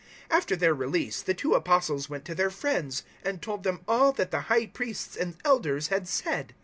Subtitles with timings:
[0.31, 4.11] 004:023 After their release the two Apostles went to their friends, and told them all
[4.13, 6.55] that the High Priests and Elders had said.